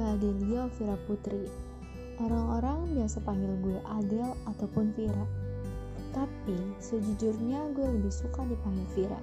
[0.00, 1.46] Elvira Putri.
[2.16, 5.26] Orang-orang biasa panggil gue Adel ataupun Vira.
[6.16, 9.20] Tapi sejujurnya gue lebih suka dipanggil Vira.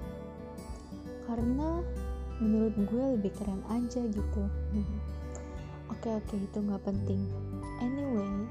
[1.26, 1.82] Karena
[2.38, 4.42] menurut gue lebih keren aja gitu.
[5.92, 7.26] oke oke itu nggak penting.
[7.82, 8.46] Anyway,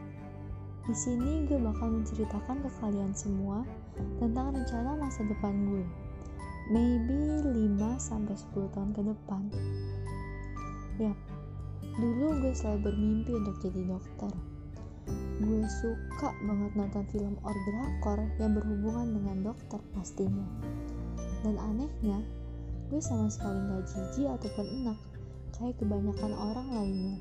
[0.83, 3.63] di sini gue bakal menceritakan ke kalian semua
[4.19, 5.85] tentang rencana masa depan gue.
[6.71, 9.41] Maybe 5 sampai 10 tahun ke depan.
[10.99, 11.17] Yap,
[11.93, 14.33] Dulu gue selalu bermimpi untuk jadi dokter.
[15.37, 20.47] Gue suka banget nonton film or drakor yang berhubungan dengan dokter pastinya.
[21.45, 22.23] Dan anehnya,
[22.89, 24.97] gue sama sekali gak jijik ataupun enak
[25.53, 27.17] kayak kebanyakan orang lainnya.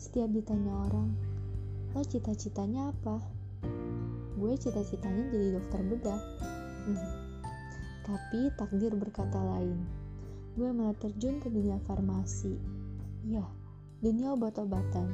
[0.00, 1.12] Setiap ditanya orang,
[1.92, 3.20] lo cita-citanya apa?
[4.40, 6.20] Gue cita-citanya jadi dokter bedah.
[6.88, 7.10] Hmm.
[8.04, 9.76] Tapi takdir berkata lain.
[10.56, 12.56] Gue malah terjun ke dunia farmasi.
[13.24, 13.44] Ya,
[14.04, 15.08] dunia obat-obatan.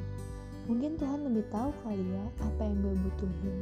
[0.67, 3.57] Mungkin Tuhan lebih tahu kali ya apa yang gue butuhin.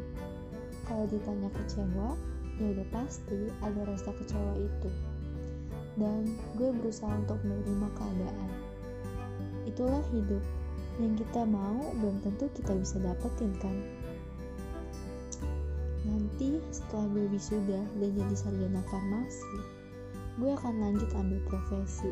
[0.90, 2.18] Kalau ditanya kecewa,
[2.58, 4.90] ya udah pasti ada rasa kecewa itu.
[6.02, 8.52] Dan gue berusaha untuk menerima keadaan.
[9.70, 10.42] Itulah hidup.
[10.98, 13.78] Yang kita mau belum tentu kita bisa dapetin kan.
[16.10, 19.62] Nanti setelah gue wisuda dan jadi sarjana farmasi,
[20.42, 22.10] gue akan lanjut ambil profesi.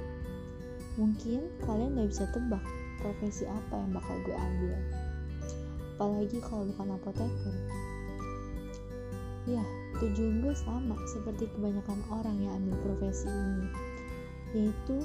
[1.02, 2.62] Mungkin kalian gak bisa tebak
[3.02, 4.73] profesi apa yang bakal gue ambil.
[5.98, 7.56] Apalagi kalau bukan apoteker.
[9.48, 9.64] Ya
[9.98, 13.67] tujuan gue sama seperti kebanyakan orang yang ambil profesi ini.
[14.54, 14.95] Yaitu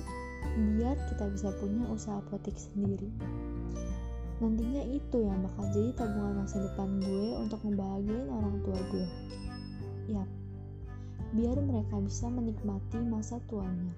[0.76, 3.08] biar kita bisa punya usaha apotek sendiri.
[4.42, 9.06] Nantinya itu yang bakal jadi tabungan masa depan gue untuk membahagiain orang tua gue.
[10.10, 10.28] Yap.
[11.32, 13.96] Biar mereka bisa menikmati masa tuanya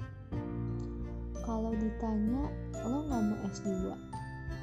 [1.44, 2.48] kalau ditanya
[2.88, 3.92] lo nggak mau S2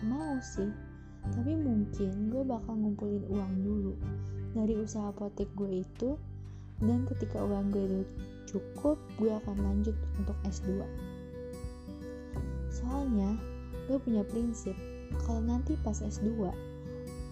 [0.09, 0.73] mau sih.
[1.21, 3.93] Tapi mungkin gue bakal ngumpulin uang dulu
[4.57, 6.17] dari usaha apotek gue itu.
[6.81, 8.05] Dan ketika uang gue udah
[8.49, 10.81] cukup gue akan lanjut untuk S2
[12.81, 13.37] soalnya
[13.85, 14.73] gue punya prinsip
[15.27, 16.51] kalau nanti pas S2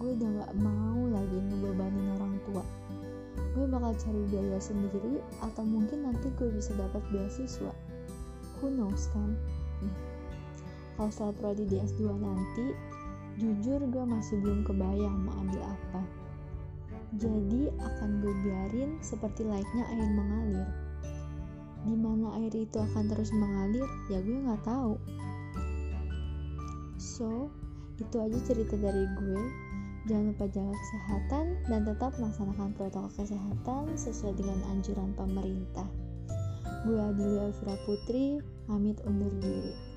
[0.00, 2.64] gue udah gak mau lagi ngebebanin orang tua.
[3.52, 7.68] Gue bakal cari biaya sendiri atau mungkin nanti gue bisa dapat beasiswa
[8.60, 9.34] who knows kan
[11.00, 12.76] kalau setelah prodi di S2 nanti
[13.40, 16.04] jujur gue masih belum kebayang mau ambil apa.
[17.16, 20.68] Jadi akan gue biarin seperti layaknya air mengalir.
[21.88, 25.00] Di mana air itu akan terus mengalir ya gue nggak tahu.
[27.00, 27.48] So
[27.96, 29.42] itu aja cerita dari gue.
[30.04, 35.88] Jangan lupa jaga kesehatan dan tetap melaksanakan protokol kesehatan sesuai dengan anjuran pemerintah
[36.80, 39.89] Gue Adelia Elvira Putri, pamit undur diri.